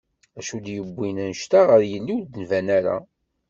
Acu 0.37 0.57
d-yiwin 0.63 1.17
anect-a 1.23 1.59
ɣer 1.63 1.81
yelli 1.91 2.13
ur 2.17 2.23
d-nban 2.25 2.67
ara? 2.77 2.97